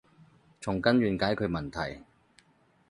[0.61, 2.01] 從根源解決問題